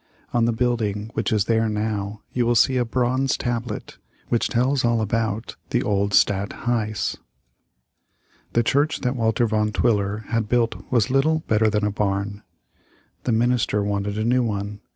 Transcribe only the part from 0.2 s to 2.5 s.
On the building which is there now you